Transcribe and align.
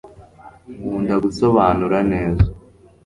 nkunda 0.77 1.15
gusobanura 1.23 1.97
neza 2.11 2.45